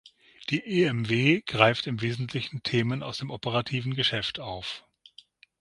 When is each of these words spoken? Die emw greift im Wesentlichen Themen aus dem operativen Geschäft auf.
Die 0.49 0.63
emw 0.83 1.43
greift 1.45 1.85
im 1.85 2.01
Wesentlichen 2.01 2.63
Themen 2.63 3.03
aus 3.03 3.19
dem 3.19 3.29
operativen 3.29 3.93
Geschäft 3.93 4.39
auf. 4.39 4.83